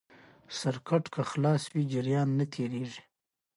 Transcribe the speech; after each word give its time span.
سرکټ 0.59 1.03
که 1.13 1.21
خلاص 1.31 1.63
وي 1.73 1.83
جریان 1.93 2.29
نه 2.39 2.45
تېرېږي. 2.53 3.01